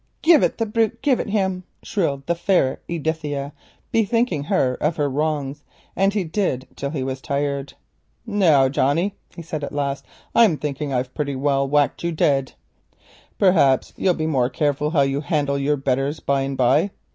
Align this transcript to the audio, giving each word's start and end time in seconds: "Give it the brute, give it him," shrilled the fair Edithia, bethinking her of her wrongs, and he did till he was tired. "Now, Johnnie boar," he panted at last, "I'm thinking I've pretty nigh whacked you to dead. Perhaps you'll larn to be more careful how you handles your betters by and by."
"Give 0.23 0.41
it 0.41 0.57
the 0.57 0.65
brute, 0.65 1.03
give 1.03 1.19
it 1.19 1.29
him," 1.29 1.63
shrilled 1.83 2.25
the 2.25 2.33
fair 2.33 2.79
Edithia, 2.89 3.51
bethinking 3.91 4.45
her 4.45 4.73
of 4.81 4.95
her 4.95 5.07
wrongs, 5.07 5.63
and 5.95 6.11
he 6.11 6.23
did 6.23 6.67
till 6.75 6.89
he 6.89 7.03
was 7.03 7.21
tired. 7.21 7.75
"Now, 8.25 8.67
Johnnie 8.67 9.09
boar," 9.09 9.17
he 9.35 9.43
panted 9.43 9.63
at 9.63 9.71
last, 9.75 10.03
"I'm 10.33 10.57
thinking 10.57 10.91
I've 10.91 11.13
pretty 11.13 11.35
nigh 11.35 11.61
whacked 11.65 12.01
you 12.03 12.09
to 12.13 12.15
dead. 12.15 12.53
Perhaps 13.37 13.93
you'll 13.95 14.05
larn 14.13 14.17
to 14.17 14.25
be 14.25 14.25
more 14.25 14.49
careful 14.49 14.89
how 14.89 15.01
you 15.01 15.21
handles 15.21 15.61
your 15.61 15.77
betters 15.77 16.19
by 16.19 16.41
and 16.41 16.57
by." 16.57 16.89